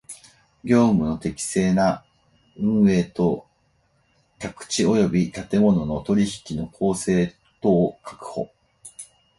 [0.63, 2.03] 業務の適正な
[2.57, 3.45] 運営と
[4.39, 8.49] 宅地及び建物の取引の公正とを確保